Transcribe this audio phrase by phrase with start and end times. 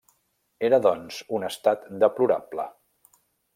[0.69, 2.69] Era, doncs, un estat deplorable